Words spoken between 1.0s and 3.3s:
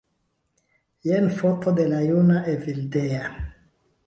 Jen foto de la juna Evildea